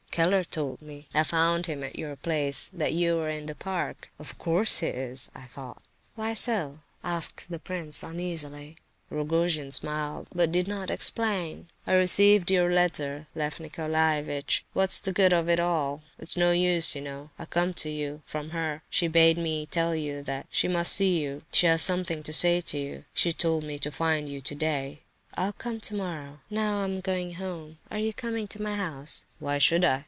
[0.11, 4.11] "Keller told me (I found him at your place) that you were in the park.
[4.19, 5.81] 'Of course he is!' I thought."
[6.15, 8.75] "Why so?" asked the prince uneasily.
[9.09, 11.69] Rogojin smiled, but did not explain.
[11.87, 17.29] "I received your letter, Lef Nicolaievitch—what's the good of all that?—It's no use, you know.
[17.39, 21.43] I've come to you from her,—she bade me tell you that she must see you,
[21.53, 23.05] she has something to say to you.
[23.13, 25.03] She told me to find you today."
[25.35, 26.39] "I'll come tomorrow.
[26.49, 29.99] Now I'm going home—are you coming to my house?" "Why should I?